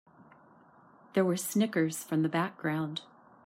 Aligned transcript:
There 1.13 1.23
were 1.23 1.37
snickers 1.37 2.01
from 2.03 2.23
the 2.23 2.27
background. 2.27 3.03